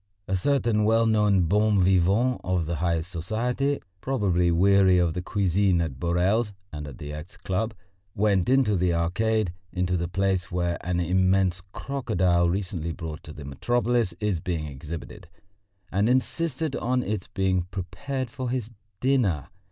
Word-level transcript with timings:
A 0.27 0.35
certain 0.35 0.83
well 0.83 1.05
known 1.05 1.41
bon 1.43 1.79
vivant 1.79 2.41
of 2.43 2.65
the 2.65 2.77
highest 2.77 3.11
society, 3.11 3.79
probably 4.01 4.49
weary 4.49 4.97
of 4.97 5.13
the 5.13 5.21
cuisine 5.21 5.79
at 5.79 5.99
Borel's 5.99 6.53
and 6.73 6.87
at 6.87 6.97
the 6.97 7.13
X. 7.13 7.37
Club, 7.37 7.75
went 8.15 8.49
into 8.49 8.75
the 8.75 8.95
Arcade, 8.95 9.53
into 9.71 9.95
the 9.97 10.07
place 10.07 10.51
where 10.51 10.79
an 10.81 10.99
immense 10.99 11.61
crocodile 11.71 12.49
recently 12.49 12.93
brought 12.93 13.21
to 13.21 13.31
the 13.31 13.45
metropolis 13.45 14.15
is 14.19 14.39
being 14.39 14.65
exhibited, 14.65 15.27
and 15.91 16.09
insisted 16.09 16.75
on 16.77 17.03
its 17.03 17.27
being 17.27 17.67
prepared 17.69 18.31
for 18.31 18.49
his 18.49 18.71
dinner. 19.01 19.49